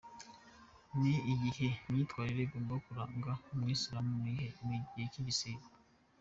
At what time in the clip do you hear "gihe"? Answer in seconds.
4.93-5.05